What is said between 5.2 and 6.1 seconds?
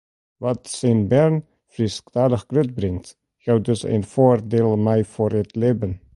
it libben.